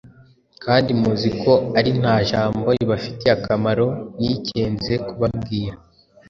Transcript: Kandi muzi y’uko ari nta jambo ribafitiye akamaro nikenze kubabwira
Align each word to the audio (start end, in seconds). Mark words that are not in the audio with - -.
Kandi 0.63 0.89
muzi 0.99 1.25
y’uko 1.27 1.51
ari 1.79 1.91
nta 1.99 2.15
jambo 2.29 2.67
ribafitiye 2.77 3.31
akamaro 3.37 3.87
nikenze 4.21 4.93
kubabwira 5.07 5.73